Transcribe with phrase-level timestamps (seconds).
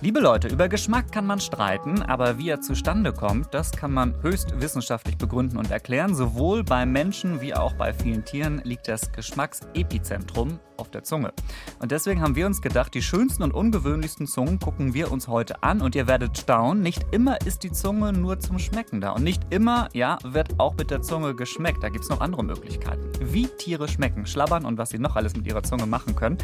[0.00, 4.14] Liebe Leute, über Geschmack kann man streiten, aber wie er zustande kommt, das kann man
[4.22, 6.14] höchst wissenschaftlich begründen und erklären.
[6.14, 11.32] Sowohl bei Menschen wie auch bei vielen Tieren liegt das Geschmacksepizentrum auf der Zunge.
[11.80, 15.64] Und deswegen haben wir uns gedacht, die schönsten und ungewöhnlichsten Zungen gucken wir uns heute
[15.64, 19.24] an und ihr werdet staunen, nicht immer ist die Zunge nur zum Schmecken da und
[19.24, 21.82] nicht immer, ja, wird auch mit der Zunge geschmeckt.
[21.82, 23.10] Da gibt es noch andere Möglichkeiten.
[23.20, 26.38] Wie Tiere schmecken, schlabbern und was sie noch alles mit ihrer Zunge machen können.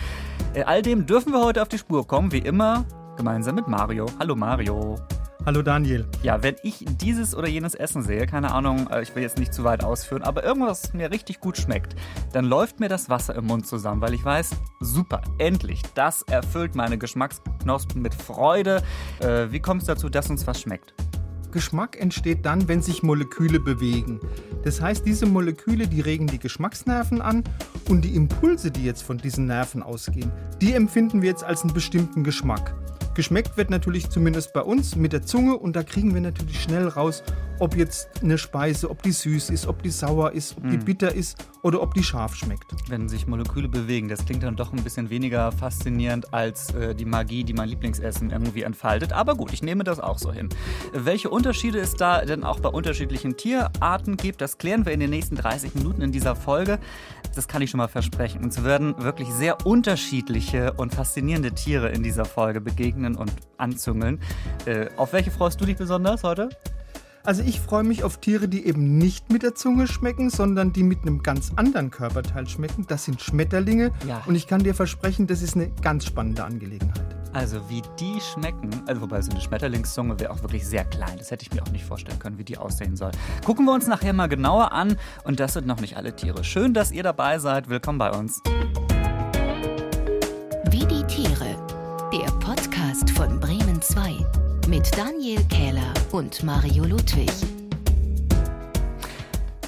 [0.54, 2.84] Äh, all dem dürfen wir heute auf die Spur kommen, wie immer
[3.16, 4.06] gemeinsam mit Mario.
[4.18, 4.96] Hallo Mario.
[5.46, 6.06] Hallo Daniel.
[6.22, 9.52] Ja, wenn ich dieses oder jenes Essen sehe, keine Ahnung, äh, ich will jetzt nicht
[9.52, 11.94] zu weit ausführen, aber irgendwas mir richtig gut schmeckt,
[12.32, 14.50] dann läuft mir das Wasser im Mund zusammen, weil ich weiß,
[14.80, 18.82] super, endlich, das erfüllt meine Geschmacksknospen mit Freude.
[19.20, 20.94] Äh, wie kommt es dazu, dass uns was schmeckt?
[21.54, 24.20] Geschmack entsteht dann, wenn sich Moleküle bewegen.
[24.64, 27.44] Das heißt, diese Moleküle, die regen die Geschmacksnerven an
[27.88, 31.72] und die Impulse, die jetzt von diesen Nerven ausgehen, die empfinden wir jetzt als einen
[31.72, 32.74] bestimmten Geschmack.
[33.14, 36.88] Geschmeckt wird natürlich zumindest bei uns mit der Zunge und da kriegen wir natürlich schnell
[36.88, 37.22] raus,
[37.60, 40.84] ob jetzt eine Speise, ob die süß ist, ob die sauer ist, ob die hm.
[40.84, 42.64] bitter ist oder ob die scharf schmeckt.
[42.88, 47.04] Wenn sich Moleküle bewegen, das klingt dann doch ein bisschen weniger faszinierend als äh, die
[47.04, 49.12] Magie, die mein Lieblingsessen irgendwie entfaltet.
[49.12, 50.48] Aber gut, ich nehme das auch so hin.
[50.92, 55.10] Welche Unterschiede es da denn auch bei unterschiedlichen Tierarten gibt, das klären wir in den
[55.10, 56.80] nächsten 30 Minuten in dieser Folge.
[57.34, 58.42] Das kann ich schon mal versprechen.
[58.42, 64.20] Uns werden wirklich sehr unterschiedliche und faszinierende Tiere in dieser Folge begegnen und anzüngeln.
[64.66, 66.48] Äh, auf welche freust du dich besonders heute?
[67.26, 70.82] Also ich freue mich auf Tiere, die eben nicht mit der Zunge schmecken, sondern die
[70.82, 72.84] mit einem ganz anderen Körperteil schmecken.
[72.86, 73.92] Das sind Schmetterlinge.
[74.06, 74.22] Ja.
[74.26, 77.16] Und ich kann dir versprechen, das ist eine ganz spannende Angelegenheit.
[77.32, 81.16] Also wie die schmecken, also wobei so eine Schmetterlingszunge wäre auch wirklich sehr klein.
[81.16, 83.10] Das hätte ich mir auch nicht vorstellen können, wie die aussehen soll.
[83.44, 84.96] Gucken wir uns nachher mal genauer an.
[85.24, 86.44] Und das sind noch nicht alle Tiere.
[86.44, 87.70] Schön, dass ihr dabei seid.
[87.70, 88.42] Willkommen bei uns.
[93.14, 94.12] Von Bremen 2
[94.68, 97.63] mit Daniel Kähler und Mario Ludwig.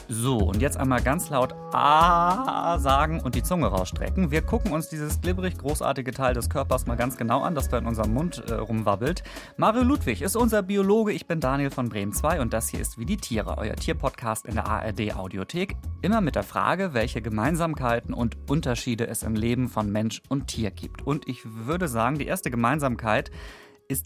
[0.09, 4.31] So, und jetzt einmal ganz laut A sagen und die Zunge rausstrecken.
[4.31, 7.78] Wir gucken uns dieses glibberig großartige Teil des Körpers mal ganz genau an, das da
[7.78, 9.25] in unserem Mund äh, rumwabbelt.
[9.56, 12.99] Mario Ludwig ist unser Biologe, ich bin Daniel von Bremen 2 und das hier ist
[12.99, 15.77] Wie die Tiere, euer Tierpodcast in der ARD Audiothek.
[16.03, 20.71] Immer mit der Frage, welche Gemeinsamkeiten und Unterschiede es im Leben von Mensch und Tier
[20.71, 21.05] gibt.
[21.05, 23.33] Und ich würde sagen, die erste Gemeinsamkeit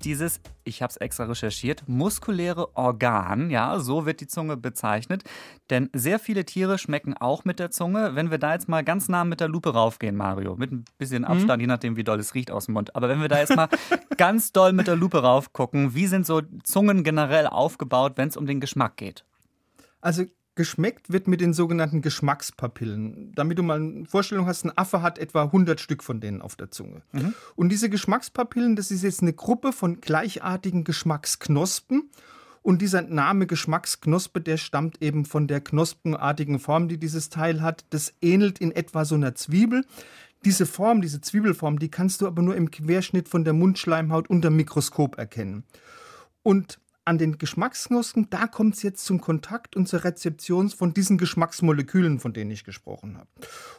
[0.04, 5.24] dieses, ich habe es extra recherchiert, muskuläre Organ, ja, so wird die Zunge bezeichnet.
[5.70, 8.14] Denn sehr viele Tiere schmecken auch mit der Zunge.
[8.14, 11.24] Wenn wir da jetzt mal ganz nah mit der Lupe raufgehen, Mario, mit ein bisschen
[11.24, 11.60] Abstand, mhm.
[11.60, 12.94] je nachdem, wie doll es riecht aus dem Mund.
[12.96, 13.68] Aber wenn wir da jetzt mal
[14.16, 18.46] ganz doll mit der Lupe raufgucken, wie sind so Zungen generell aufgebaut, wenn es um
[18.46, 19.24] den Geschmack geht?
[20.00, 20.24] Also
[20.56, 23.32] Geschmeckt wird mit den sogenannten Geschmackspapillen.
[23.34, 26.56] Damit du mal eine Vorstellung hast, ein Affe hat etwa 100 Stück von denen auf
[26.56, 27.02] der Zunge.
[27.12, 27.34] Mhm.
[27.56, 32.10] Und diese Geschmackspapillen, das ist jetzt eine Gruppe von gleichartigen Geschmacksknospen.
[32.62, 37.84] Und dieser Name Geschmacksknospe, der stammt eben von der knospenartigen Form, die dieses Teil hat.
[37.90, 39.84] Das ähnelt in etwa so einer Zwiebel.
[40.44, 44.50] Diese Form, diese Zwiebelform, die kannst du aber nur im Querschnitt von der Mundschleimhaut unter
[44.50, 45.64] Mikroskop erkennen.
[46.42, 51.18] Und an den Geschmacksknospen, da kommt es jetzt zum Kontakt und zur Rezeption von diesen
[51.18, 53.28] Geschmacksmolekülen, von denen ich gesprochen habe.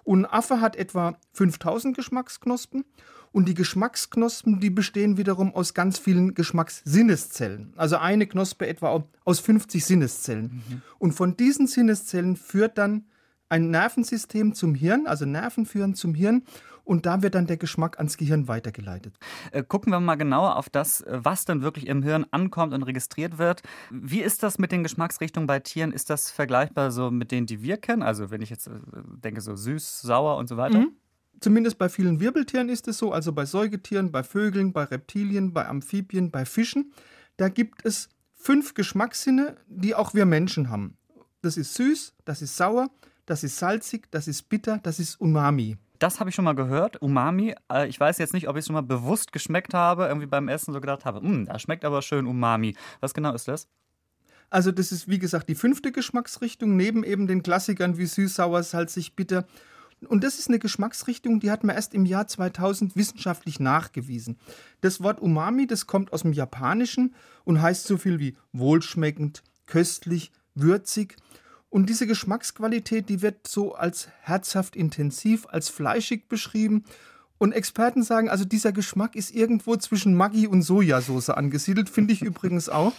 [0.03, 2.83] Und ein Affe hat etwa 5000 Geschmacksknospen
[3.31, 7.73] und die Geschmacksknospen, die bestehen wiederum aus ganz vielen Geschmackssinneszellen.
[7.77, 10.63] Also eine Knospe etwa aus 50 Sinneszellen.
[10.67, 10.81] Mhm.
[10.99, 13.05] Und von diesen Sinneszellen führt dann
[13.47, 16.43] ein Nervensystem zum Hirn, also Nerven führen zum Hirn
[16.91, 19.17] und da wird dann der Geschmack ans Gehirn weitergeleitet.
[19.53, 22.83] Äh, gucken wir mal genauer auf das, äh, was dann wirklich im Hirn ankommt und
[22.83, 23.61] registriert wird.
[23.89, 25.93] Wie ist das mit den Geschmacksrichtungen bei Tieren?
[25.93, 28.03] Ist das vergleichbar so mit denen, die wir kennen?
[28.03, 28.71] Also wenn ich jetzt äh,
[29.23, 30.79] denke, so süß, sauer und so weiter?
[30.79, 30.91] Mhm.
[31.39, 35.65] Zumindest bei vielen Wirbeltieren ist es so, also bei Säugetieren, bei Vögeln, bei Reptilien, bei
[35.69, 36.91] Amphibien, bei Fischen.
[37.37, 40.97] Da gibt es fünf Geschmackssinne, die auch wir Menschen haben.
[41.41, 42.89] Das ist süß, das ist sauer,
[43.25, 45.77] das ist salzig, das ist bitter, das ist Umami.
[46.01, 47.53] Das habe ich schon mal gehört, Umami.
[47.71, 50.47] Äh, ich weiß jetzt nicht, ob ich es schon mal bewusst geschmeckt habe, irgendwie beim
[50.47, 52.75] Essen so gedacht habe, hm, das schmeckt aber schön Umami.
[53.01, 53.67] Was genau ist das?
[54.49, 58.63] Also das ist wie gesagt die fünfte Geschmacksrichtung, neben eben den Klassikern wie süß, sauer,
[58.63, 59.45] salzig, bitter.
[60.07, 64.39] Und das ist eine Geschmacksrichtung, die hat man erst im Jahr 2000 wissenschaftlich nachgewiesen.
[64.81, 70.31] Das Wort Umami, das kommt aus dem Japanischen und heißt so viel wie wohlschmeckend, köstlich,
[70.55, 71.17] würzig.
[71.71, 76.83] Und diese Geschmacksqualität, die wird so als herzhaft intensiv, als fleischig beschrieben.
[77.37, 82.21] Und Experten sagen, also dieser Geschmack ist irgendwo zwischen Maggi und Sojasauce angesiedelt, finde ich
[82.21, 82.91] übrigens auch.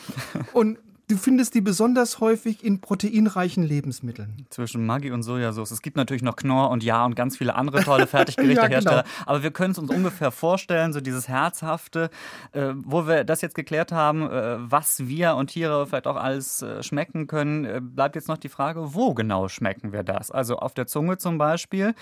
[0.54, 0.78] Und
[1.12, 4.46] Du findest die besonders häufig in proteinreichen Lebensmitteln.
[4.48, 5.70] Zwischen Maggi und Sojasauce.
[5.70, 8.96] Es gibt natürlich noch Knorr und Ja und ganz viele andere tolle Fertiggerichte-Hersteller.
[8.96, 9.24] ja, genau.
[9.26, 12.08] Aber wir können es uns ungefähr vorstellen, so dieses Herzhafte,
[12.52, 16.62] äh, wo wir das jetzt geklärt haben, äh, was wir und Tiere vielleicht auch alles
[16.62, 20.30] äh, schmecken können, äh, bleibt jetzt noch die Frage, wo genau schmecken wir das?
[20.30, 21.94] Also auf der Zunge zum Beispiel.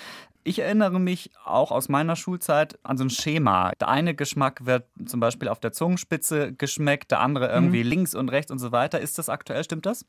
[0.43, 3.73] Ich erinnere mich auch aus meiner Schulzeit an so ein Schema.
[3.81, 7.91] Der eine Geschmack wird zum Beispiel auf der Zungenspitze geschmeckt, der andere irgendwie mhm.
[7.91, 9.01] links und rechts und so weiter.
[9.01, 10.07] Ist das aktuell, stimmt das?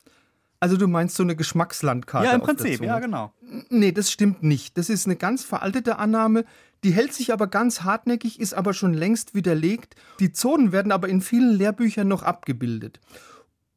[0.62, 2.28] Also du meinst so eine Geschmackslandkarte?
[2.28, 3.34] Ja, im Prinzip, ja, genau.
[3.70, 4.78] Nee, das stimmt nicht.
[4.78, 6.46] Das ist eine ganz veraltete Annahme.
[6.84, 9.96] Die hält sich aber ganz hartnäckig, ist aber schon längst widerlegt.
[10.20, 13.00] Die Zonen werden aber in vielen Lehrbüchern noch abgebildet.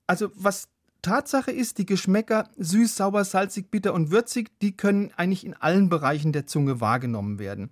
[0.07, 0.69] Also was
[1.05, 5.91] Tatsache ist, die Geschmäcker süß, sauer, salzig, bitter und würzig, die können eigentlich in allen
[5.91, 7.71] Bereichen der Zunge wahrgenommen werden.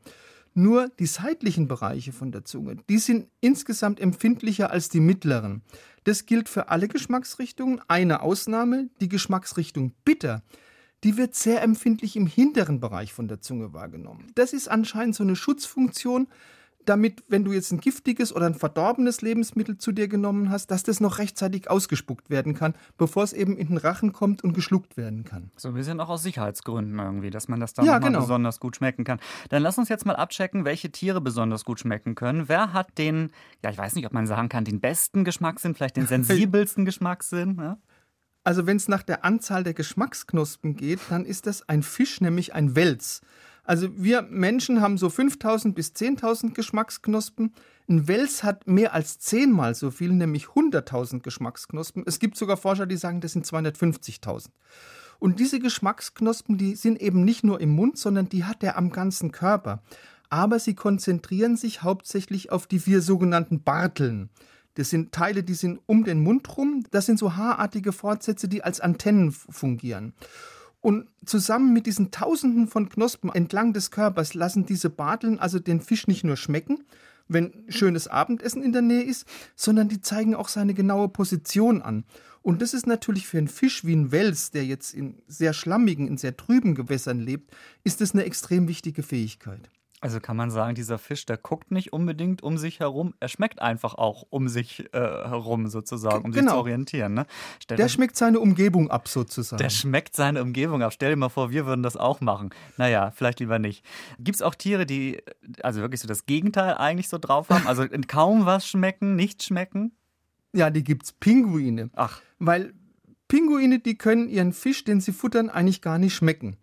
[0.55, 5.63] Nur die seitlichen Bereiche von der Zunge, die sind insgesamt empfindlicher als die mittleren.
[6.05, 7.81] Das gilt für alle Geschmacksrichtungen.
[7.89, 10.43] Eine Ausnahme, die Geschmacksrichtung bitter,
[11.03, 14.27] die wird sehr empfindlich im hinteren Bereich von der Zunge wahrgenommen.
[14.35, 16.29] Das ist anscheinend so eine Schutzfunktion,
[16.85, 20.83] damit, wenn du jetzt ein giftiges oder ein verdorbenes Lebensmittel zu dir genommen hast, dass
[20.83, 24.97] das noch rechtzeitig ausgespuckt werden kann, bevor es eben in den Rachen kommt und geschluckt
[24.97, 25.51] werden kann.
[25.57, 28.21] So ein bisschen auch aus Sicherheitsgründen irgendwie, dass man das dann ja, genau.
[28.21, 29.21] besonders gut schmecken kann.
[29.49, 32.49] Dann lass uns jetzt mal abchecken, welche Tiere besonders gut schmecken können.
[32.49, 33.31] Wer hat den,
[33.63, 37.57] ja, ich weiß nicht, ob man sagen kann, den besten Geschmackssinn, vielleicht den sensibelsten Geschmackssinn?
[37.59, 37.79] Ja?
[38.45, 42.55] Also wenn es nach der Anzahl der Geschmacksknospen geht, dann ist das ein Fisch, nämlich
[42.55, 43.21] ein Wels.
[43.65, 47.55] Also wir Menschen haben so 5000 bis 10.000 Geschmacksknospen.
[47.89, 52.05] Ein Wels hat mehr als zehnmal so viel, nämlich 100.000 Geschmacksknospen.
[52.07, 54.49] Es gibt sogar Forscher, die sagen, das sind 250.000.
[55.19, 58.91] Und diese Geschmacksknospen, die sind eben nicht nur im Mund, sondern die hat er am
[58.91, 59.83] ganzen Körper.
[60.31, 64.31] Aber sie konzentrieren sich hauptsächlich auf die vier sogenannten Barteln.
[64.75, 66.85] Das sind Teile, die sind um den Mund rum.
[66.91, 70.15] Das sind so haarartige Fortsätze, die als Antennen fungieren.
[70.83, 75.81] Und zusammen mit diesen Tausenden von Knospen entlang des Körpers lassen diese Barteln also den
[75.81, 76.83] Fisch nicht nur schmecken,
[77.29, 82.05] wenn schönes Abendessen in der Nähe ist, sondern die zeigen auch seine genaue Position an.
[82.43, 86.09] Und das ist natürlich für einen Fisch wie ein Wels, der jetzt in sehr schlammigen,
[86.09, 87.55] in sehr trüben Gewässern lebt,
[87.85, 89.71] ist es eine extrem wichtige Fähigkeit.
[90.03, 93.63] Also kann man sagen, dieser Fisch, der guckt nicht unbedingt um sich herum, er schmeckt
[93.63, 96.43] einfach auch um sich äh, herum sozusagen, um genau.
[96.43, 97.15] sich zu orientieren.
[97.15, 97.27] Ne?
[97.69, 99.63] der schmeckt seine Umgebung ab sozusagen.
[99.63, 100.93] Der schmeckt seine Umgebung ab.
[100.93, 102.51] Stell dir mal vor, wir würden das auch machen.
[102.79, 103.85] Naja, vielleicht lieber nicht.
[104.19, 105.23] Gibt es auch Tiere, die
[105.63, 107.69] also wirklich so das Gegenteil eigentlich so drauf haben?
[107.69, 109.93] Also kaum was schmecken, nicht schmecken?
[110.53, 111.13] Ja, die gibt es.
[111.13, 111.91] Pinguine.
[111.95, 112.21] Ach.
[112.41, 112.75] Weil
[113.29, 116.57] Pinguine, die können ihren Fisch, den sie futtern, eigentlich gar nicht schmecken.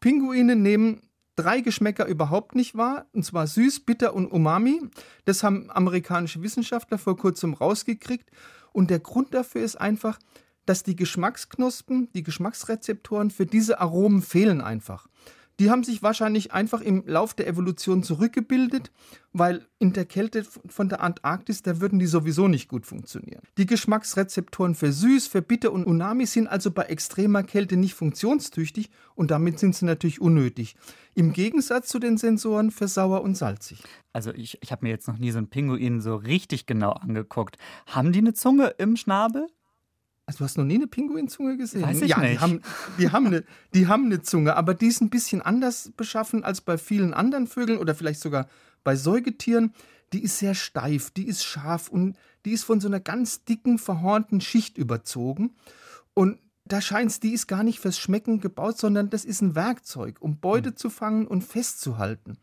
[0.00, 1.02] Pinguine nehmen
[1.38, 4.80] drei Geschmäcker überhaupt nicht wahr, und zwar süß, bitter und umami.
[5.24, 8.30] Das haben amerikanische Wissenschaftler vor kurzem rausgekriegt.
[8.72, 10.18] Und der Grund dafür ist einfach,
[10.66, 15.08] dass die Geschmacksknospen, die Geschmacksrezeptoren für diese Aromen fehlen einfach
[15.58, 18.92] die haben sich wahrscheinlich einfach im Lauf der Evolution zurückgebildet,
[19.32, 23.42] weil in der Kälte von der Antarktis, da würden die sowieso nicht gut funktionieren.
[23.58, 28.90] Die Geschmacksrezeptoren für süß, für bitter und unami sind also bei extremer Kälte nicht funktionstüchtig
[29.14, 30.76] und damit sind sie natürlich unnötig.
[31.14, 33.82] Im Gegensatz zu den Sensoren für sauer und salzig.
[34.12, 37.58] Also ich, ich habe mir jetzt noch nie so einen Pinguin so richtig genau angeguckt.
[37.86, 39.48] Haben die eine Zunge im Schnabel?
[40.28, 41.80] Also du hast noch nie eine Pinguinzunge gesehen?
[41.80, 42.34] Weiß ich ja, nicht.
[42.34, 42.60] Die haben,
[42.98, 46.60] die, haben eine, die haben eine Zunge, aber die ist ein bisschen anders beschaffen als
[46.60, 48.46] bei vielen anderen Vögeln oder vielleicht sogar
[48.84, 49.72] bei Säugetieren.
[50.12, 53.78] Die ist sehr steif, die ist scharf und die ist von so einer ganz dicken,
[53.78, 55.56] verhornten Schicht überzogen.
[56.12, 59.54] Und da scheint es, die ist gar nicht fürs Schmecken gebaut, sondern das ist ein
[59.54, 60.76] Werkzeug, um Beute hm.
[60.76, 62.36] zu fangen und festzuhalten.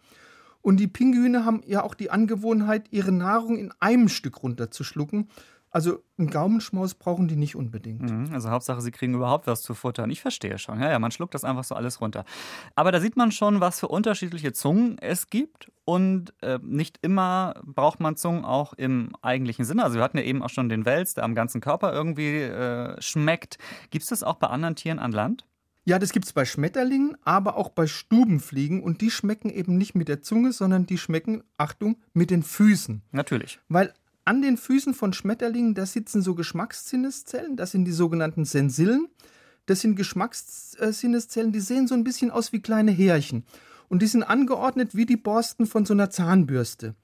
[0.63, 5.29] Und die Pinguine haben ja auch die Angewohnheit, ihre Nahrung in einem Stück runterzuschlucken.
[5.75, 8.09] Also einen Gaumenschmaus brauchen die nicht unbedingt.
[8.09, 10.09] Mhm, also Hauptsache, sie kriegen überhaupt was zu futtern.
[10.09, 10.79] Ich verstehe schon.
[10.79, 12.23] Ja, ja, man schluckt das einfach so alles runter.
[12.75, 15.73] Aber da sieht man schon, was für unterschiedliche Zungen es gibt.
[15.83, 19.83] Und äh, nicht immer braucht man Zungen auch im eigentlichen Sinne.
[19.83, 22.95] Also wir hatten ja eben auch schon den Wels, der am ganzen Körper irgendwie äh,
[23.01, 23.57] schmeckt.
[23.89, 25.43] Gibt es das auch bei anderen Tieren an Land?
[25.83, 28.81] Ja, das gibt es bei Schmetterlingen, aber auch bei Stubenfliegen.
[28.81, 33.01] Und die schmecken eben nicht mit der Zunge, sondern die schmecken, Achtung, mit den Füßen.
[33.11, 33.59] Natürlich.
[33.67, 33.93] Weil
[34.25, 39.07] an den Füßen von Schmetterlingen, da sitzen so Geschmackssinneszellen, das sind die sogenannten Sensillen.
[39.67, 43.45] Das sind Geschmackssinneszellen, die sehen so ein bisschen aus wie kleine Härchen.
[43.87, 46.95] Und die sind angeordnet wie die Borsten von so einer Zahnbürste.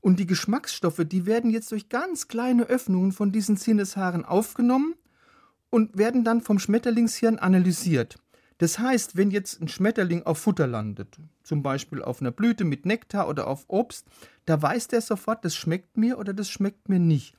[0.00, 4.94] Und die Geschmacksstoffe, die werden jetzt durch ganz kleine Öffnungen von diesen Sinneshaaren aufgenommen
[5.70, 8.16] und werden dann vom Schmetterlingshirn analysiert.
[8.60, 12.84] Das heißt, wenn jetzt ein Schmetterling auf Futter landet, zum Beispiel auf einer Blüte mit
[12.84, 14.06] Nektar oder auf Obst,
[14.44, 17.34] da weiß der sofort, das schmeckt mir oder das schmeckt mir nicht.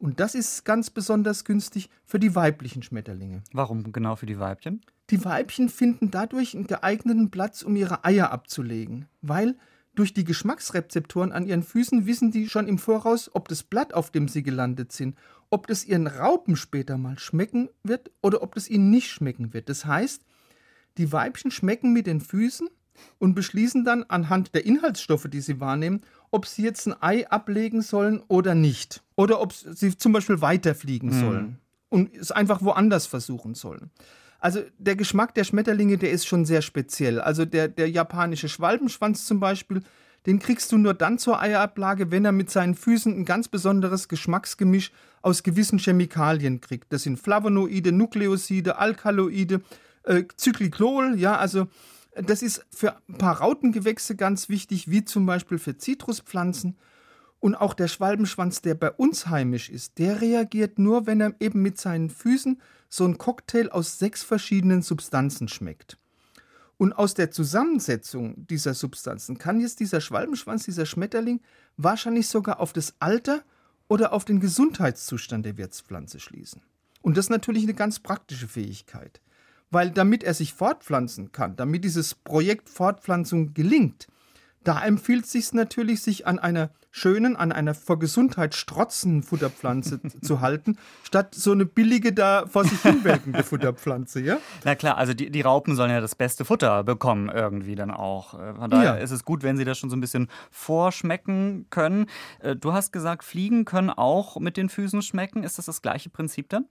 [0.00, 3.44] Und das ist ganz besonders günstig für die weiblichen Schmetterlinge.
[3.52, 4.80] Warum genau für die Weibchen?
[5.10, 9.56] Die Weibchen finden dadurch einen geeigneten Platz, um ihre Eier abzulegen, weil
[9.94, 14.10] durch die Geschmacksrezeptoren an ihren Füßen wissen die schon im Voraus, ob das Blatt, auf
[14.10, 15.16] dem sie gelandet sind,
[15.50, 19.68] ob das ihren Raupen später mal schmecken wird oder ob das ihnen nicht schmecken wird.
[19.68, 20.24] Das heißt,
[20.98, 22.68] die Weibchen schmecken mit den Füßen
[23.18, 27.82] und beschließen dann anhand der Inhaltsstoffe, die sie wahrnehmen, ob sie jetzt ein Ei ablegen
[27.82, 29.02] sollen oder nicht.
[29.16, 31.20] Oder ob sie zum Beispiel weiterfliegen mhm.
[31.20, 31.58] sollen
[31.88, 33.90] und es einfach woanders versuchen sollen.
[34.40, 37.20] Also der Geschmack der Schmetterlinge, der ist schon sehr speziell.
[37.20, 39.82] Also der, der japanische Schwalbenschwanz zum Beispiel,
[40.26, 44.08] den kriegst du nur dann zur Eierablage, wenn er mit seinen Füßen ein ganz besonderes
[44.08, 44.90] Geschmacksgemisch
[45.22, 46.92] aus gewissen Chemikalien kriegt.
[46.92, 49.60] Das sind Flavonoide, Nukleoside, Alkaloide,
[50.04, 51.66] äh, Zyklicol, ja, also
[52.14, 56.76] das ist für ein paar Rautengewächse ganz wichtig, wie zum Beispiel für Zitruspflanzen.
[57.40, 61.60] Und auch der Schwalbenschwanz, der bei uns heimisch ist, der reagiert nur, wenn er eben
[61.60, 65.98] mit seinen Füßen so ein Cocktail aus sechs verschiedenen Substanzen schmeckt.
[66.78, 71.40] Und aus der Zusammensetzung dieser Substanzen kann jetzt dieser Schwalbenschwanz, dieser Schmetterling,
[71.76, 73.44] wahrscheinlich sogar auf das Alter
[73.88, 76.62] oder auf den Gesundheitszustand der Wirtspflanze schließen.
[77.02, 79.20] Und das ist natürlich eine ganz praktische Fähigkeit
[79.74, 84.06] weil damit er sich fortpflanzen kann, damit dieses Projekt Fortpflanzung gelingt,
[84.62, 90.00] da empfiehlt es sich natürlich, sich an einer schönen, an einer vor Gesundheit strotzenden Futterpflanze
[90.22, 94.38] zu halten, statt so eine billige da vor sich hinwelkende Futterpflanze, ja?
[94.64, 98.34] Na klar, also die, die Raupen sollen ja das beste Futter bekommen irgendwie dann auch.
[98.34, 99.02] Äh, von daher ja.
[99.02, 102.06] ist es gut, wenn sie das schon so ein bisschen vorschmecken können.
[102.38, 105.42] Äh, du hast gesagt, Fliegen können auch mit den Füßen schmecken.
[105.42, 106.66] Ist das das gleiche Prinzip dann?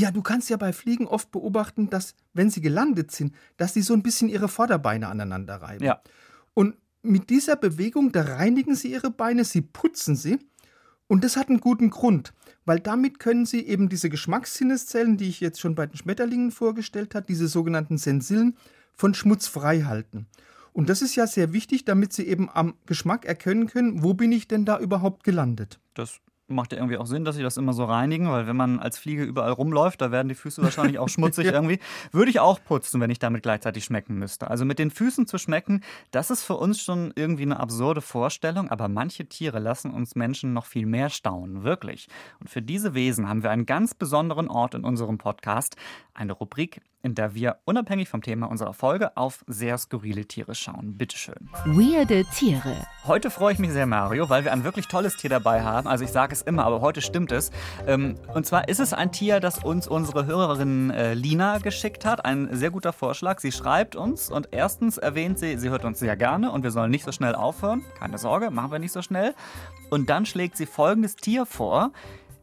[0.00, 3.82] Ja, du kannst ja bei Fliegen oft beobachten, dass, wenn sie gelandet sind, dass sie
[3.82, 5.84] so ein bisschen ihre Vorderbeine aneinander reiben.
[5.84, 6.00] Ja.
[6.54, 10.38] Und mit dieser Bewegung, da reinigen sie ihre Beine, sie putzen sie.
[11.06, 12.32] Und das hat einen guten Grund,
[12.64, 17.14] weil damit können sie eben diese Geschmackssinneszellen, die ich jetzt schon bei den Schmetterlingen vorgestellt
[17.14, 18.56] habe, diese sogenannten Sensillen,
[18.94, 20.28] von Schmutz frei halten.
[20.72, 24.32] Und das ist ja sehr wichtig, damit sie eben am Geschmack erkennen können, wo bin
[24.32, 25.78] ich denn da überhaupt gelandet.
[25.94, 28.80] Das macht ja irgendwie auch Sinn, dass sie das immer so reinigen, weil wenn man
[28.80, 31.78] als Fliege überall rumläuft, da werden die Füße wahrscheinlich auch schmutzig irgendwie.
[32.12, 34.50] Würde ich auch putzen, wenn ich damit gleichzeitig schmecken müsste.
[34.50, 38.70] Also mit den Füßen zu schmecken, das ist für uns schon irgendwie eine absurde Vorstellung,
[38.70, 42.08] aber manche Tiere lassen uns Menschen noch viel mehr staunen, wirklich.
[42.40, 45.76] Und für diese Wesen haben wir einen ganz besonderen Ort in unserem Podcast,
[46.14, 50.96] eine Rubrik, in der wir unabhängig vom Thema unserer Folge auf sehr skurrile Tiere schauen.
[50.96, 51.48] Bitteschön.
[51.64, 52.76] Weirde Tiere.
[53.06, 55.88] Heute freue ich mich sehr, Mario, weil wir ein wirklich tolles Tier dabei haben.
[55.88, 57.50] Also ich sage es immer, aber heute stimmt es.
[57.86, 62.24] Ähm, und zwar ist es ein Tier, das uns unsere Hörerin äh, Lina geschickt hat.
[62.24, 63.40] Ein sehr guter Vorschlag.
[63.40, 66.90] Sie schreibt uns und erstens erwähnt sie, sie hört uns sehr gerne und wir sollen
[66.90, 67.84] nicht so schnell aufhören.
[67.98, 69.34] Keine Sorge, machen wir nicht so schnell.
[69.88, 71.92] Und dann schlägt sie folgendes Tier vor.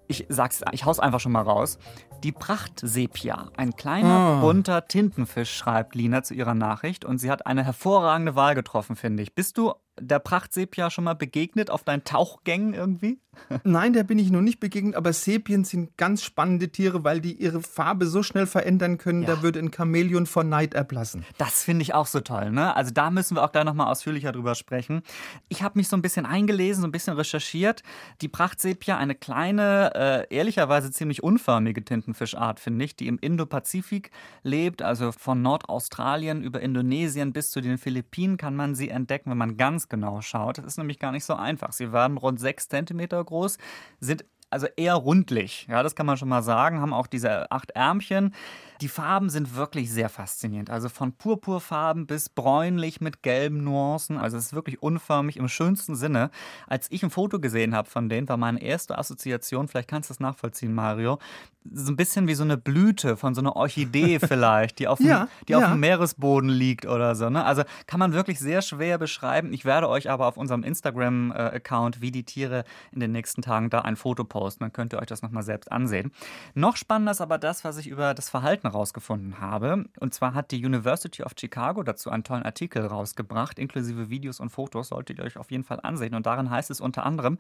[0.08, 1.78] Ich sag's, ich hau's einfach schon mal raus.
[2.24, 4.42] Die Prachtsepia, ein kleiner, oh.
[4.42, 7.06] bunter Tintenfisch, schreibt Lina zu ihrer Nachricht.
[7.06, 9.36] Und sie hat eine hervorragende Wahl getroffen, finde ich.
[9.36, 13.20] Bist du der Prachtsepia schon mal begegnet auf deinen Tauchgängen irgendwie?
[13.64, 17.34] Nein, der bin ich noch nicht begegnet, aber Sepien sind ganz spannende Tiere, weil die
[17.34, 19.36] ihre Farbe so schnell verändern können, ja.
[19.36, 21.24] da würde ein Chamäleon vor Neid erblassen.
[21.38, 22.76] Das finde ich auch so toll, ne?
[22.76, 25.02] Also da müssen wir auch gleich nochmal ausführlicher drüber sprechen.
[25.50, 27.84] Ich habe mich so ein bisschen eingelesen, so ein bisschen recherchiert.
[28.22, 34.12] Die Prachtsepia, eine kleine, äh, ehrlicherweise ziemlich unförmige Tintenfischart, finde ich, die im Indopazifik
[34.44, 39.38] lebt, also von Nordaustralien über Indonesien bis zu den Philippinen kann man sie entdecken, wenn
[39.38, 40.58] man ganz genau schaut.
[40.58, 41.74] Das ist nämlich gar nicht so einfach.
[41.74, 43.58] Sie werden rund sechs Zentimeter groß,
[44.00, 45.68] sind also eher rundlich.
[45.70, 48.34] Ja, das kann man schon mal sagen, haben auch diese acht Ärmchen.
[48.82, 50.70] Die Farben sind wirklich sehr faszinierend.
[50.70, 54.18] Also von Purpurfarben bis bräunlich mit gelben Nuancen.
[54.18, 56.30] Also es ist wirklich unförmig im schönsten Sinne.
[56.68, 60.14] Als ich ein Foto gesehen habe von denen, war meine erste Assoziation, vielleicht kannst du
[60.14, 61.20] das nachvollziehen, Mario,
[61.74, 65.08] so ein bisschen wie so eine Blüte von so einer Orchidee vielleicht, die auf, dem,
[65.08, 65.60] ja, die ja.
[65.60, 67.30] auf dem Meeresboden liegt oder so.
[67.30, 67.44] Ne?
[67.44, 69.54] Also kann man wirklich sehr schwer beschreiben.
[69.54, 73.82] Ich werde euch aber auf unserem Instagram-Account, wie die Tiere in den nächsten Tagen, da
[73.82, 74.64] ein Foto posten.
[74.64, 76.12] Dann könnt ihr euch das nochmal selbst ansehen.
[76.54, 79.86] Noch spannender ist aber das, was ich über das Verhalten rausgefunden habe.
[80.00, 84.50] Und zwar hat die University of Chicago dazu einen tollen Artikel rausgebracht, inklusive Videos und
[84.50, 86.14] Fotos, solltet ihr euch auf jeden Fall ansehen.
[86.14, 87.40] Und darin heißt es unter anderem,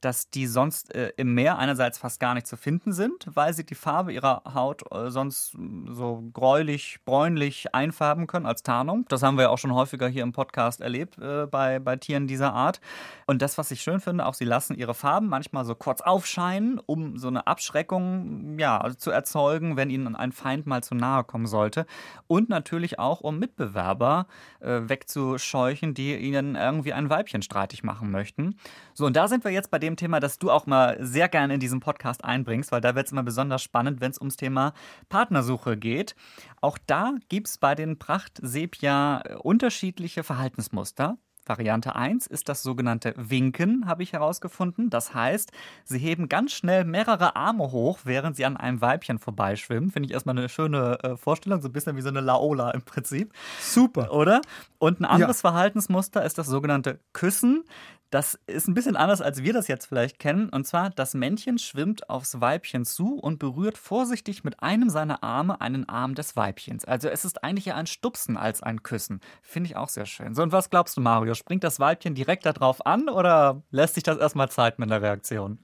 [0.00, 3.64] dass die sonst äh, im Meer einerseits fast gar nicht zu finden sind, weil sie
[3.64, 5.56] die Farbe ihrer Haut äh, sonst
[5.88, 9.06] so gräulich, bräunlich einfärben können als Tarnung.
[9.08, 12.26] Das haben wir ja auch schon häufiger hier im Podcast erlebt äh, bei, bei Tieren
[12.26, 12.80] dieser Art.
[13.26, 16.34] Und das, was ich schön finde, auch sie lassen ihre Farben manchmal so kurz aufstehen
[16.34, 21.24] erscheinen, um so eine Abschreckung ja, zu erzeugen, wenn ihnen ein Feind mal zu nahe
[21.24, 21.86] kommen sollte.
[22.26, 24.26] Und natürlich auch, um Mitbewerber
[24.60, 28.56] äh, wegzuscheuchen, die ihnen irgendwie ein Weibchen streitig machen möchten.
[28.94, 31.54] So, und da sind wir jetzt bei dem Thema, das du auch mal sehr gerne
[31.54, 34.72] in diesem Podcast einbringst, weil da wird es immer besonders spannend, wenn es ums Thema
[35.08, 36.14] Partnersuche geht.
[36.60, 41.18] Auch da gibt es bei den Prachtsepia unterschiedliche Verhaltensmuster.
[41.46, 44.90] Variante 1 ist das sogenannte Winken, habe ich herausgefunden.
[44.90, 45.52] Das heißt,
[45.84, 49.90] sie heben ganz schnell mehrere Arme hoch, während sie an einem Weibchen vorbeischwimmen.
[49.90, 52.82] Finde ich erstmal eine schöne äh, Vorstellung, so ein bisschen wie so eine Laola im
[52.82, 53.32] Prinzip.
[53.60, 54.12] Super.
[54.12, 54.40] Oder?
[54.78, 55.50] Und ein anderes ja.
[55.50, 57.64] Verhaltensmuster ist das sogenannte Küssen.
[58.14, 60.48] Das ist ein bisschen anders, als wir das jetzt vielleicht kennen.
[60.48, 65.60] Und zwar, das Männchen schwimmt aufs Weibchen zu und berührt vorsichtig mit einem seiner Arme
[65.60, 66.84] einen Arm des Weibchens.
[66.84, 69.18] Also es ist eigentlich eher ein Stupsen als ein Küssen.
[69.42, 70.32] Finde ich auch sehr schön.
[70.36, 71.34] So, und was glaubst du, Mario?
[71.34, 75.58] Springt das Weibchen direkt darauf an oder lässt sich das erstmal Zeit mit der Reaktion?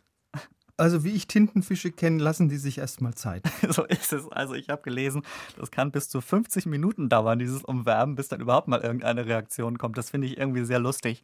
[0.77, 3.45] Also wie ich Tintenfische kenne, lassen die sich erstmal Zeit.
[3.69, 4.27] so ist es.
[4.33, 5.23] Also ich habe gelesen,
[5.57, 9.79] das kann bis zu 50 Minuten dauern, dieses Umwerben, bis dann überhaupt mal irgendeine Reaktion
[9.79, 9.97] kommt.
[9.97, 11.23] Das finde ich irgendwie sehr lustig.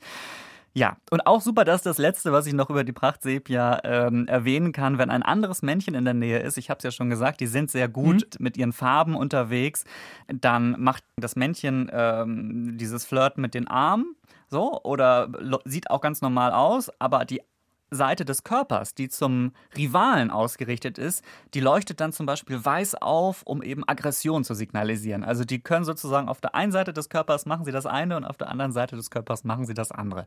[0.76, 4.72] Ja, und auch super, dass das letzte, was ich noch über die Prachtsepia ähm, erwähnen
[4.72, 7.40] kann, wenn ein anderes Männchen in der Nähe ist, ich habe es ja schon gesagt,
[7.40, 8.44] die sind sehr gut mhm.
[8.44, 9.86] mit ihren Farben unterwegs,
[10.28, 14.16] dann macht das Männchen ähm, dieses Flirt mit den Armen,
[14.50, 15.30] so, oder
[15.64, 17.40] sieht auch ganz normal aus, aber die
[17.90, 21.24] Seite des Körpers, die zum Rivalen ausgerichtet ist,
[21.54, 25.22] die leuchtet dann zum Beispiel weiß auf, um eben Aggression zu signalisieren.
[25.22, 28.24] Also die können sozusagen auf der einen Seite des Körpers machen sie das eine und
[28.24, 30.26] auf der anderen Seite des Körpers machen sie das andere.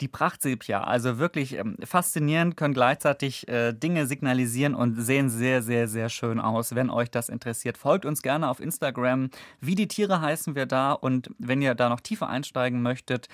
[0.00, 5.88] Die Prachtsepia, also wirklich ähm, faszinierend, können gleichzeitig äh, Dinge signalisieren und sehen sehr, sehr,
[5.88, 6.74] sehr schön aus.
[6.74, 9.30] Wenn euch das interessiert, folgt uns gerne auf Instagram.
[9.60, 13.28] Wie die Tiere heißen wir da und wenn ihr da noch tiefer einsteigen möchtet,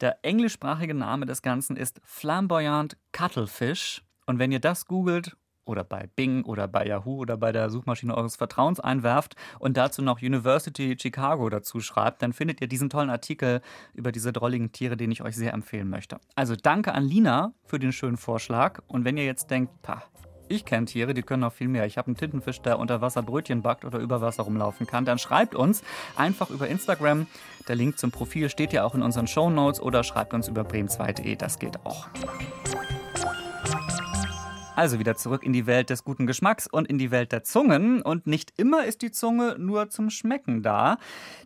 [0.00, 4.02] der englischsprachige Name des Ganzen ist Flamboyant Cuttlefish.
[4.26, 8.16] Und wenn ihr das googelt oder bei Bing oder bei Yahoo oder bei der Suchmaschine
[8.16, 13.10] eures Vertrauens einwerft und dazu noch University Chicago dazu schreibt, dann findet ihr diesen tollen
[13.10, 13.60] Artikel
[13.92, 16.18] über diese drolligen Tiere, den ich euch sehr empfehlen möchte.
[16.34, 18.80] Also danke an Lina für den schönen Vorschlag.
[18.86, 20.02] Und wenn ihr jetzt denkt, pah,
[20.48, 21.86] ich kenne Tiere, die können noch viel mehr.
[21.86, 25.04] Ich habe einen Tintenfisch, der unter Wasser Brötchen backt oder über Wasser rumlaufen kann.
[25.04, 25.82] Dann schreibt uns
[26.16, 27.26] einfach über Instagram.
[27.68, 30.62] Der Link zum Profil steht ja auch in unseren Show Notes oder schreibt uns über
[30.62, 31.36] bremen2.de.
[31.36, 32.06] Das geht auch.
[34.76, 38.02] Also wieder zurück in die Welt des guten Geschmacks und in die Welt der Zungen.
[38.02, 40.98] Und nicht immer ist die Zunge nur zum Schmecken da.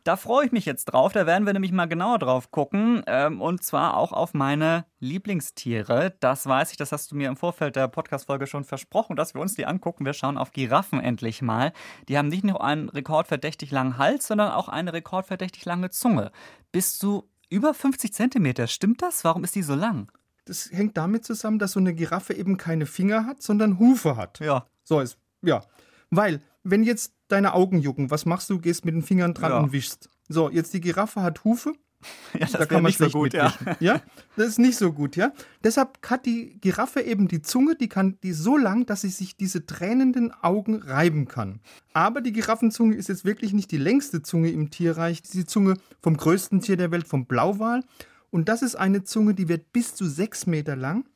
[0.03, 1.13] Da freue ich mich jetzt drauf.
[1.13, 3.05] Da werden wir nämlich mal genauer drauf gucken.
[3.07, 6.17] Ähm, und zwar auch auf meine Lieblingstiere.
[6.19, 9.41] Das weiß ich, das hast du mir im Vorfeld der Podcast-Folge schon versprochen, dass wir
[9.41, 10.05] uns die angucken.
[10.05, 11.73] Wir schauen auf Giraffen endlich mal.
[12.09, 16.33] Die haben nicht nur einen rekordverdächtig langen Hals, sondern auch eine rekordverdächtig lange Zunge.
[16.73, 18.67] Bis zu über 50 Zentimeter.
[18.67, 19.23] Stimmt das?
[19.23, 20.11] Warum ist die so lang?
[20.45, 24.41] Das hängt damit zusammen, dass so eine Giraffe eben keine Finger hat, sondern Hufe hat.
[24.41, 24.67] Ja.
[24.85, 25.63] So ist, ja.
[26.11, 28.59] Weil, wenn jetzt deine Augen jucken, was machst du?
[28.59, 29.59] Gehst mit den Fingern dran ja.
[29.59, 30.11] und wischst.
[30.29, 31.73] So, jetzt die Giraffe hat Hufe.
[32.33, 33.53] Ja, das da kann man nicht so gut, ja.
[33.81, 34.01] ja.
[34.37, 35.33] Das ist nicht so gut, ja.
[35.63, 39.37] Deshalb hat die Giraffe eben die Zunge, die kann die so lang, dass sie sich
[39.37, 41.61] diese tränenden Augen reiben kann.
[41.93, 45.23] Aber die Giraffenzunge ist jetzt wirklich nicht die längste Zunge im Tierreich.
[45.23, 47.83] Die Zunge vom größten Tier der Welt, vom Blauwal.
[48.31, 51.09] Und das ist eine Zunge, die wird bis zu sechs Meter lang,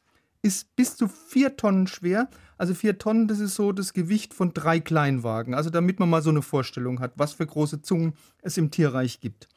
[0.42, 2.29] ist bis zu vier Tonnen schwer.
[2.59, 5.55] Also vier Tonnen, das ist so das Gewicht von drei Kleinwagen.
[5.55, 9.20] Also damit man mal so eine Vorstellung hat, was für große Zungen es im Tierreich
[9.20, 9.48] gibt.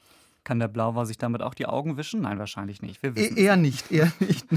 [0.47, 2.21] Kann der Blauwal sich damit auch die Augen wischen?
[2.21, 3.03] Nein, wahrscheinlich nicht.
[3.03, 4.47] Wir e eher nicht, eher nicht.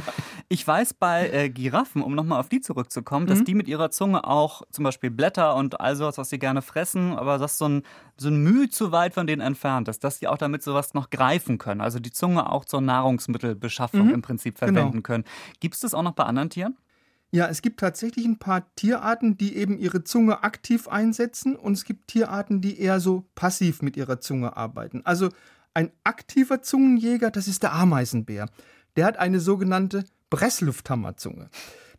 [0.48, 3.28] Ich weiß bei äh, Giraffen, um nochmal auf die zurückzukommen, mhm.
[3.30, 6.62] dass die mit ihrer Zunge auch zum Beispiel Blätter und all sowas, was sie gerne
[6.62, 7.82] fressen, aber das so ein,
[8.16, 11.10] so ein Mühe zu weit von denen entfernt ist, dass sie auch damit sowas noch
[11.10, 11.80] greifen können.
[11.80, 14.14] Also die Zunge auch zur Nahrungsmittelbeschaffung mhm.
[14.14, 15.02] im Prinzip verwenden genau.
[15.02, 15.24] können.
[15.58, 16.76] Gibt es das auch noch bei anderen Tieren?
[17.32, 21.84] Ja, es gibt tatsächlich ein paar Tierarten, die eben ihre Zunge aktiv einsetzen und es
[21.84, 25.02] gibt Tierarten, die eher so passiv mit ihrer Zunge arbeiten.
[25.04, 25.30] Also
[25.74, 28.48] ein aktiver Zungenjäger, das ist der Ameisenbär.
[28.96, 31.48] Der hat eine sogenannte Presslufthammerzunge.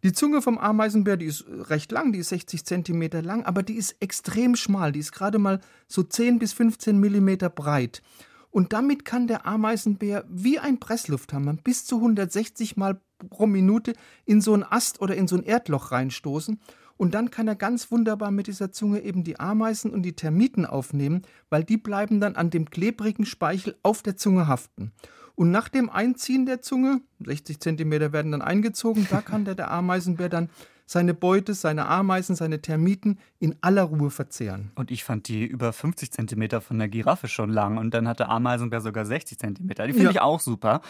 [0.04, 3.76] Die Zunge vom Ameisenbär, die ist recht lang, die ist 60 Zentimeter lang, aber die
[3.76, 4.92] ist extrem schmal.
[4.92, 8.02] Die ist gerade mal so 10 bis 15 Millimeter breit.
[8.50, 13.94] Und damit kann der Ameisenbär wie ein Presslufthammer bis zu 160 Mal pro Minute
[14.26, 16.60] in so einen Ast oder in so ein Erdloch reinstoßen
[17.02, 20.68] und dann kann er ganz wunderbar mit dieser Zunge eben die Ameisen und die Termiten
[20.68, 24.92] aufnehmen, weil die bleiben dann an dem klebrigen Speichel auf der Zunge haften.
[25.34, 29.72] Und nach dem Einziehen der Zunge, 60 Zentimeter werden dann eingezogen, da kann der, der
[29.72, 30.52] Ameisenbär dann
[30.92, 34.72] seine Beute, seine Ameisen, seine Termiten in aller Ruhe verzehren.
[34.76, 38.28] Und ich fand die über 50 Zentimeter von der Giraffe schon lang und dann hatte
[38.28, 39.88] Ameisenbär sogar 60 Zentimeter.
[39.88, 40.12] Die finde Ja.
[40.12, 40.82] ich auch super.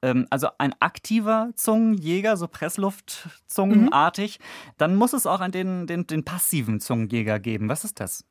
[0.00, 4.40] Ähm, also ein aktiver Zungenjäger, so Pressluftzungenartig.
[4.78, 7.68] Dann muss es auch einen, den, den, den passiven Zungenjäger geben.
[7.68, 8.24] Was ist das?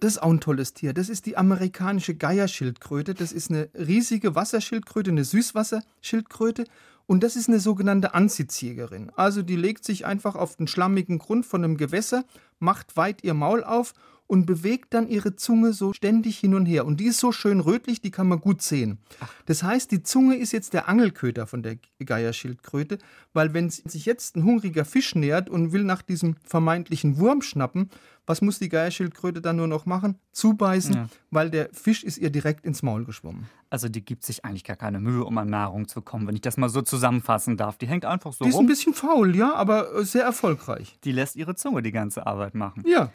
[0.00, 0.94] Das ist auch ein tolles Tier.
[0.94, 3.12] Das ist die amerikanische Geierschildkröte.
[3.12, 6.64] Das ist eine riesige Wasserschildkröte, eine Süßwasserschildkröte.
[7.12, 9.12] Und das ist eine sogenannte Ansitzjägerin.
[9.16, 12.24] Also die legt sich einfach auf den schlammigen Grund von einem Gewässer,
[12.58, 13.92] macht weit ihr Maul auf
[14.32, 16.86] und bewegt dann ihre Zunge so ständig hin und her.
[16.86, 18.96] Und die ist so schön rötlich, die kann man gut sehen.
[19.44, 22.96] Das heißt, die Zunge ist jetzt der Angelköder von der Geierschildkröte,
[23.34, 27.90] weil wenn sich jetzt ein hungriger Fisch nähert und will nach diesem vermeintlichen Wurm schnappen,
[28.24, 30.16] was muss die Geierschildkröte dann nur noch machen?
[30.32, 31.08] Zubeißen, Ja.
[31.30, 33.48] weil der Fisch ist ihr direkt ins Maul geschwommen.
[33.68, 36.40] Also die gibt sich eigentlich gar keine Mühe, um an Nahrung zu kommen, wenn ich
[36.40, 37.76] das mal so zusammenfassen darf.
[37.76, 38.66] Die hängt einfach so Die ist ein rum.
[38.66, 40.98] bisschen faul, ja, aber äh, sehr erfolgreich.
[41.04, 42.84] Die lässt ihre Zunge die ganze Arbeit machen.
[42.86, 43.10] Ja,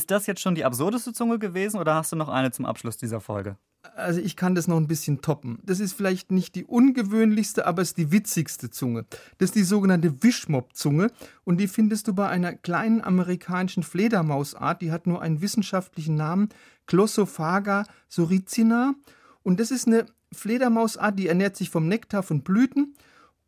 [0.00, 2.96] Ist das jetzt schon die absurdeste Zunge gewesen oder hast du noch eine zum Abschluss
[2.96, 3.58] dieser Folge?
[3.96, 5.58] also ich kann das noch ein bisschen toppen.
[5.62, 9.04] Das ist vielleicht nicht die ungewöhnlichste, aber es ist die witzigste Zunge.
[9.38, 11.10] Das ist die sogenannte Wischmopp-Zunge
[11.44, 16.48] und die findest du bei einer kleinen amerikanischen Fledermausart, die hat nur einen wissenschaftlichen Namen,
[16.86, 18.94] Glossophaga soricina
[19.42, 22.94] und das ist eine Fledermausart, die ernährt sich vom Nektar von Blüten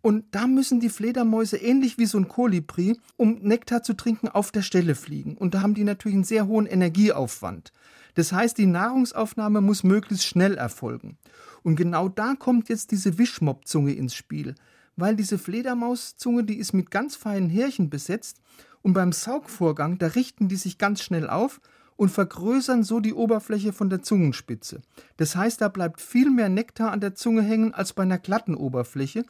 [0.03, 4.51] und da müssen die Fledermäuse ähnlich wie so ein Kolibri, um Nektar zu trinken, auf
[4.51, 5.37] der Stelle fliegen.
[5.37, 7.73] Und da haben die natürlich einen sehr hohen Energieaufwand.
[8.15, 11.19] Das heißt, die Nahrungsaufnahme muss möglichst schnell erfolgen.
[11.63, 14.57] Und genau da kommt jetzt diese Wischmopp-Zunge ins Spiel.
[14.97, 18.41] Weil diese Fledermauszunge, die ist mit ganz feinen Härchen besetzt
[18.83, 21.61] und beim Saugvorgang, da richten die sich ganz schnell auf
[21.97, 24.83] und vergrößern so die Oberfläche von der Zungenspitze.
[25.17, 28.55] Das heißt, da bleibt viel mehr Nektar an der Zunge hängen als bei einer glatten
[28.55, 29.25] Oberfläche.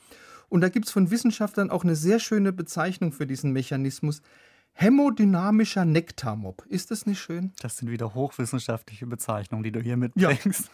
[0.52, 4.20] Und da gibt es von Wissenschaftlern auch eine sehr schöne Bezeichnung für diesen Mechanismus.
[4.74, 6.66] Hämodynamischer Nektarmob.
[6.68, 7.52] Ist das nicht schön?
[7.62, 10.70] Das sind wieder hochwissenschaftliche Bezeichnungen, die du hier mitbringst.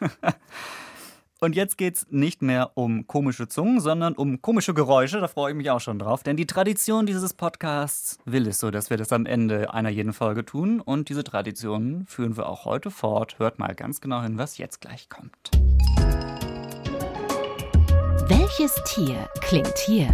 [1.41, 5.21] Und jetzt geht's nicht mehr um komische Zungen, sondern um komische Geräusche.
[5.21, 6.25] Da freue ich mich auch schon drauf.
[6.25, 10.12] Denn die Tradition dieses Podcasts will es so, dass wir das am Ende einer jeden
[10.12, 10.81] Folge tun.
[10.81, 13.38] Und diese Tradition führen wir auch heute fort.
[13.38, 15.53] Hört mal ganz genau hin, was jetzt gleich kommt.
[18.59, 20.09] Welches Tier klingt hier?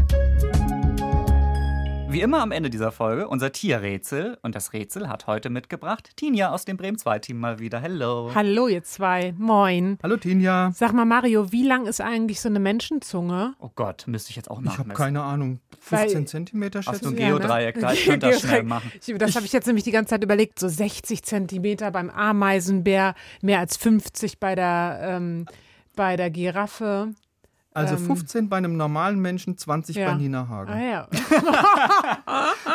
[2.11, 4.37] Wie immer am Ende dieser Folge unser Tierrätsel.
[4.43, 7.81] Und das Rätsel hat heute mitgebracht Tinja aus dem Bremen 2 Team mal wieder.
[7.81, 8.33] Hello.
[8.35, 9.33] Hallo, ihr zwei.
[9.39, 9.99] Moin.
[10.03, 10.73] Hallo Tinja.
[10.75, 13.55] Sag mal, Mario, wie lang ist eigentlich so eine Menschenzunge?
[13.61, 14.95] Oh Gott, müsste ich jetzt auch Ich habe nachmessen.
[15.03, 15.61] keine Ahnung.
[15.81, 17.21] 15 Weil- Zentimeter Hast schätze du ein ich?
[17.21, 17.39] Ja, ne?
[17.39, 17.93] Geodreieck da?
[17.95, 18.93] Ich könnte das schnell machen.
[19.07, 20.59] Ich, das habe ich jetzt nämlich die ganze Zeit überlegt.
[20.59, 25.47] So 60 Zentimeter beim Ameisenbär, mehr als 50 bei der, ähm,
[25.97, 27.15] bei der Giraffe.
[27.75, 30.11] Also Ähm, 15 bei einem normalen Menschen, 20 ja.
[30.11, 30.73] bei Nina Hagen.
[30.73, 31.09] Ah ja.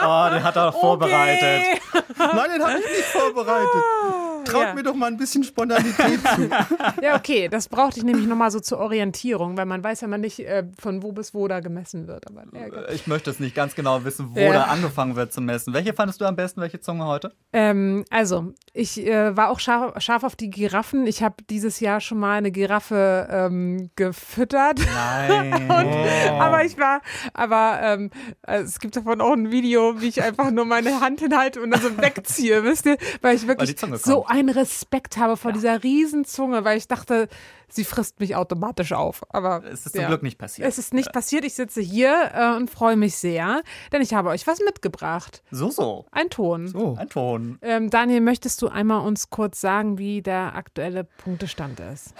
[0.01, 1.81] Oh, den hat er vorbereitet.
[2.17, 3.69] Nein, den habe ich nicht vorbereitet.
[4.51, 4.73] Traut Ja.
[4.73, 6.49] mir doch mal ein bisschen Spontanität zu.
[7.01, 10.17] Ja, okay, das brauchte ich nämlich nochmal so zur Orientierung, weil man weiß ja mal
[10.17, 12.25] nicht, äh, von wo bis wo da gemessen wird.
[12.29, 12.89] Aber ja.
[12.93, 14.53] Ich möchte es nicht ganz genau wissen, wo Ja.
[14.53, 15.73] da angefangen wird zu messen.
[15.73, 17.31] Welche fandest du am besten, welche Zunge heute?
[17.53, 21.07] Ähm, also, ich äh, war auch scharf, scharf auf die Giraffen.
[21.07, 24.79] Ich habe dieses Jahr schon mal eine Giraffe ähm, gefüttert.
[24.93, 25.69] Nein.
[26.39, 27.01] Aber ich war,
[27.33, 28.09] aber ähm,
[28.43, 31.71] also es gibt davon auch ein Video, wie ich einfach nur meine Hand hinhalte und
[31.71, 32.97] dann so wegziehe, wisst ihr?
[33.21, 34.29] Weil ich wirklich Zunge so kommt.
[34.39, 37.28] Einen Respekt habe vor dieser riesen Zunge, weil ich dachte,
[37.67, 39.23] sie frisst mich automatisch auf.
[39.30, 40.08] Aber Es ist zum ja.
[40.08, 40.67] Glück nicht passiert.
[40.67, 41.45] Es ist nicht passiert.
[41.45, 45.43] Ich sitze hier äh, und freue mich sehr, denn ich habe euch was mitgebracht.
[45.52, 46.06] So, so.
[46.12, 46.67] Ein Ton.
[46.67, 46.95] So.
[46.97, 47.60] Ein Ton.
[47.62, 52.13] Ähm, Daniel, möchtest du einmal uns kurz sagen, wie der aktuelle Punktestand ist?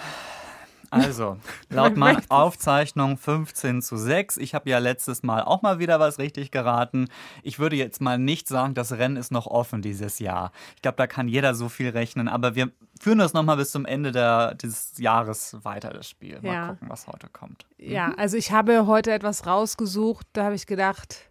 [0.90, 1.36] Also,
[1.70, 4.36] laut meiner Aufzeichnung 15 zu 6.
[4.38, 7.08] Ich habe ja letztes Mal auch mal wieder was richtig geraten.
[7.42, 10.52] Ich würde jetzt mal nicht sagen, das Rennen ist noch offen dieses Jahr.
[10.76, 12.28] Ich glaube, da kann jeder so viel rechnen.
[12.28, 16.40] Aber wir führen das nochmal bis zum Ende der, des Jahres weiter, das Spiel.
[16.42, 16.68] Mal Ja.
[16.68, 17.66] gucken, was heute kommt.
[17.78, 21.29] Ja, also ich habe heute etwas rausgesucht, da habe ich gedacht,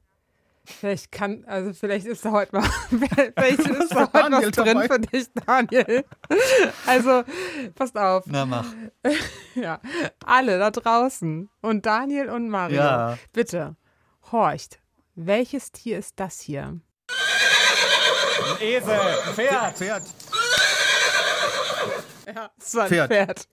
[0.65, 4.65] vielleicht kann, also vielleicht ist da heute mal, vielleicht ist da heute was Daniel drin
[4.65, 4.87] dabei.
[4.87, 6.05] für dich, Daniel.
[6.85, 7.23] Also,
[7.75, 8.23] passt auf.
[8.27, 8.65] Na, mach.
[9.55, 9.79] Ja,
[10.25, 13.17] alle da draußen und Daniel und Mario, Ja.
[13.33, 13.75] bitte,
[14.31, 14.79] horcht.
[15.15, 16.79] Welches Tier ist das hier?
[18.61, 18.97] Esel,
[19.33, 19.77] Pferd.
[19.77, 20.03] Pferd.
[22.35, 23.09] Ja, das war ein Pferd.
[23.11, 23.47] Pferd.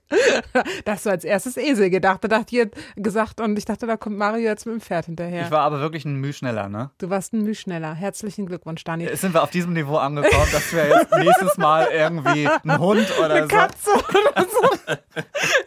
[0.84, 2.22] Da hast du als erstes Esel gedacht.
[2.22, 2.68] Da dachte ich,
[3.02, 5.44] gesagt und ich dachte, da kommt Mario jetzt mit dem Pferd hinterher.
[5.44, 6.90] Ich war aber wirklich ein Müh schneller, ne?
[6.98, 7.94] du warst ein Müh schneller.
[7.94, 9.08] Herzlichen Glückwunsch, Dani.
[9.16, 13.42] Sind wir auf diesem Niveau angekommen, dass wir jetzt nächstes Mal irgendwie einen Hund oder
[13.42, 13.48] so.
[13.48, 14.92] Katze oder so.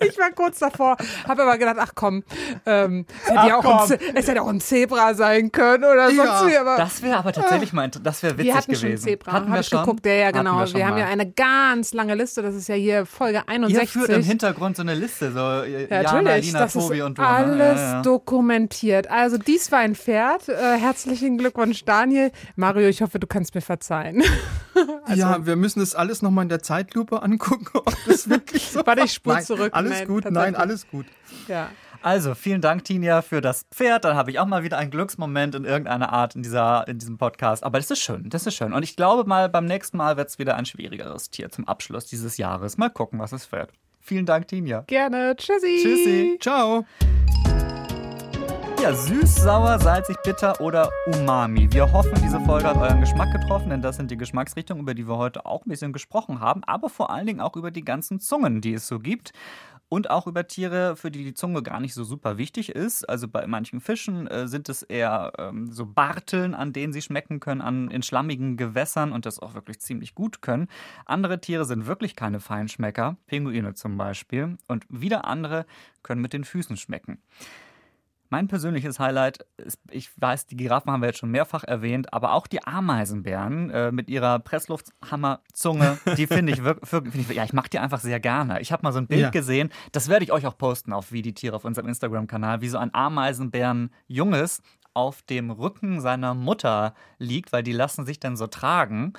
[0.06, 0.96] Ich war kurz davor,
[1.28, 2.24] habe aber gedacht, ach komm,
[2.66, 6.10] ähm, es, hätte ja auch Ach ein, es hätte auch ein Zebra sein können oder
[6.10, 6.26] Ja.
[6.40, 6.58] sonst wie.
[6.58, 8.90] Aber Das wäre aber tatsächlich mal, das wäre witzig wir hatten gewesen.
[8.90, 9.32] schon Zebra.
[9.32, 9.80] Hatten wir ich schon?
[9.80, 10.54] geguckt, ja, ja, Hatten genau.
[10.56, 11.00] wir Wir, schon haben mal.
[11.00, 12.42] ja eine ganz lange Liste.
[12.42, 13.90] Das ist ja hier Folge Ihr 61.
[13.90, 17.04] führt im Hintergrund so eine Liste, so äh, Ja, Jana, natürlich, Lina, das Tobi ist
[17.04, 17.22] und du.
[17.22, 17.28] ne?
[17.28, 18.02] alles Ja, ja.
[18.02, 19.10] dokumentiert.
[19.10, 20.50] Also dies war ein Pferd.
[20.50, 22.32] Äh, herzlichen Glückwunsch, Daniel.
[22.56, 24.24] Mario, ich hoffe, du kannst mir verzeihen.
[25.04, 28.80] Also ja, wir müssen das alles nochmal in der Zeitlupe angucken, ob das wirklich so
[28.86, 29.08] Warte, ich war.
[29.08, 29.70] spul Nein, zurück.
[29.74, 31.06] Alles Nein, gut, nein, alles gut.
[31.50, 31.70] Ja.
[32.02, 34.06] Also, vielen Dank, Tinja, für das Pferd.
[34.06, 37.18] Dann habe ich auch mal wieder einen Glücksmoment in irgendeiner Art in, dieser, in diesem
[37.18, 37.64] Podcast.
[37.64, 38.74] Aber das ist schön, das ist schön.
[38.74, 42.06] Und ich glaube mal, beim nächsten Mal wird es wieder ein schwierigeres Tier zum Abschluss
[42.06, 42.78] dieses Jahres.
[42.78, 43.72] Mal gucken, was es wird.
[44.00, 44.86] Vielen Dank, Tinja.
[44.88, 45.36] Gerne.
[45.36, 45.80] Tschüssi.
[45.84, 46.38] Tschüssi.
[46.40, 46.86] Ciao.
[48.82, 51.68] Ja, süß, sauer, salzig, bitter oder umami.
[51.70, 55.06] Wir hoffen, diese Folge hat euren Geschmack getroffen, denn das sind die Geschmacksrichtungen, über die
[55.06, 58.22] wir heute auch ein bisschen gesprochen haben, aber vor allen Dingen auch über die ganzen
[58.22, 59.34] Zungen, die es so gibt.
[59.90, 63.10] Und auch über Tiere, für die die Zunge gar nicht so super wichtig ist.
[63.10, 67.40] Also bei manchen Fischen äh, sind es eher ähm, so Barteln, an denen sie schmecken
[67.40, 70.68] können, an, in schlammigen Gewässern und das auch wirklich ziemlich gut können.
[71.06, 74.58] Andere Tiere sind wirklich keine Feinschmecker, Pinguine zum Beispiel.
[74.68, 75.66] Und wieder andere
[76.04, 77.20] können mit den Füßen schmecken.
[78.32, 82.34] Mein persönliches Highlight ist, ich weiß, die Giraffen haben wir jetzt schon mehrfach erwähnt, aber
[82.34, 87.54] auch die Ameisenbären äh, mit ihrer Presslufthammerzunge, die finde ich wirklich, find ich, ja, ich
[87.54, 88.62] mag die einfach sehr gerne.
[88.62, 89.30] Ich habe mal so ein Bild Ja.
[89.32, 92.70] gesehen, das werde ich euch auch posten auf Wie die Tiere auf unserem Instagram-Kanal, wie
[92.70, 94.62] so ein Ameisenbären-Junges
[95.00, 99.14] auf dem Rücken seiner Mutter liegt, weil die lassen sich dann so tragen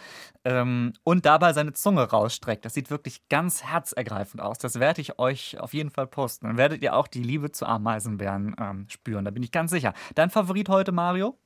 [0.44, 2.66] ähm, und dabei seine Zunge rausstreckt.
[2.66, 4.58] Das sieht wirklich ganz herzergreifend aus.
[4.58, 6.48] Das werde ich euch auf jeden Fall posten.
[6.48, 9.24] Dann werdet ihr auch die Liebe zu Ameisenbären ähm, spüren.
[9.24, 9.94] Da bin ich ganz sicher.
[10.14, 11.38] Dein Favorit heute, Mario?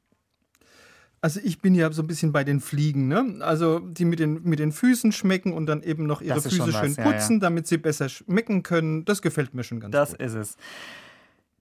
[1.21, 3.37] Also ich bin ja so ein bisschen bei den Fliegen, ne?
[3.41, 6.73] Also die mit den, mit den Füßen schmecken und dann eben noch ihre Das Füße
[6.73, 9.05] schön ja, putzen, damit sie besser schmecken können.
[9.05, 10.21] Das gefällt mir schon ganz Das gut.
[10.21, 10.57] ist es.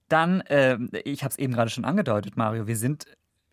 [0.08, 3.06] Dann, ähm, ich habe es eben gerade schon angedeutet, Mario, wir sind,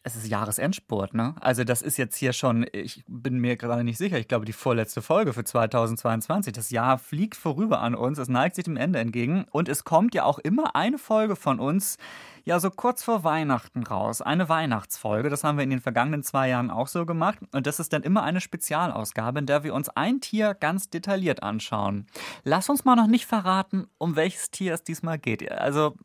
[0.04, 1.36] es ist Jahresendsport, ne?
[1.40, 4.54] Also das ist jetzt hier schon, ich bin mir gerade nicht sicher, ich glaube die
[4.54, 6.54] vorletzte Folge für 2022.
[6.54, 10.16] Das Jahr fliegt vorüber an uns, es neigt sich dem Ende entgegen und es kommt
[10.16, 11.98] ja auch immer eine Folge von uns,
[12.44, 15.30] ja so kurz vor Weihnachten raus, eine Weihnachtsfolge.
[15.30, 18.02] Das haben wir in den vergangenen zwei Jahren auch so gemacht und das ist dann
[18.02, 22.08] immer eine Spezialausgabe, in der wir uns ein Tier ganz detailliert anschauen.
[22.44, 25.52] Lass uns mal noch nicht verraten, um welches Tier es diesmal geht.
[25.52, 25.96] Also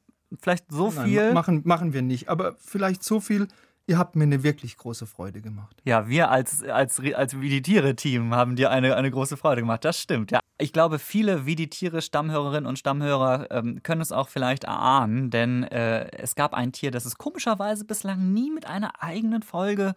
[0.41, 1.33] vielleicht so Nein, viel.
[1.33, 2.29] machen, machen wir nicht.
[2.29, 3.49] Aber vielleicht so viel,
[3.87, 5.77] ihr habt mir eine wirklich große Freude gemacht.
[5.85, 9.85] Ja, wir als, als, als Wie die Tiere-Team haben dir eine, eine große Freude gemacht.
[9.85, 10.41] Das stimmt, ja.
[10.59, 15.65] Ich glaube, viele Wie die Tiere-Stammhörerinnen und Stammhörer ähm, können es auch vielleicht erahnen, denn
[15.65, 19.95] äh, es gab ein Tier, das es komischerweise bislang nie mit einer eigenen Folge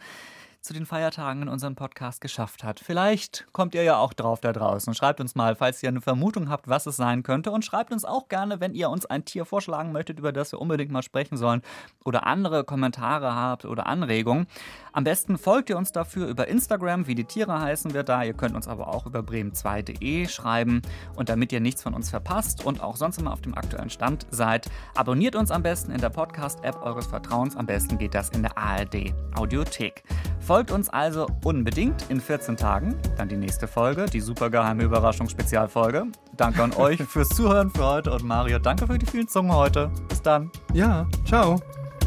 [0.61, 2.79] zu den Feiertagen in unserem Podcast geschafft hat.
[2.79, 4.93] Vielleicht kommt ihr ja auch drauf da draußen.
[4.93, 7.51] Schreibt uns mal, falls ihr eine Vermutung habt, was es sein könnte.
[7.51, 10.59] Und schreibt uns auch gerne, wenn ihr uns ein Tier vorschlagen möchtet, über das wir
[10.59, 11.61] unbedingt mal sprechen sollen.
[12.03, 14.47] Oder andere Kommentare habt oder Anregungen.
[14.91, 18.23] Am besten folgt ihr uns dafür über Instagram, wie die Tiere heißen wir da.
[18.23, 20.81] Ihr könnt uns aber auch über bremen2.de schreiben.
[21.15, 24.27] Und damit ihr nichts von uns verpasst und auch sonst immer auf dem aktuellen Stand
[24.29, 27.55] seid, abonniert uns am besten in der Podcast-App eures Vertrauens.
[27.55, 30.03] Am besten geht das in der ARD Audiothek.
[30.49, 32.95] Folgt uns also unbedingt in 14 Tagen.
[33.17, 36.07] Dann die nächste Folge, die supergeheime Überraschungsspezialfolge.
[36.37, 39.91] Danke an euch fürs Zuhören für heute und Mario, danke für die vielen Zungen heute.
[40.07, 40.49] Bis dann.
[40.73, 41.61] Ja, ciao.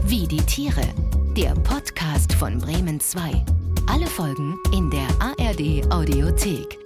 [0.06, 0.82] Wie die Tiere.
[1.36, 3.20] Der Podcast von Bremen 2.
[3.88, 6.81] Alle Folgen in der ARD Audiothek.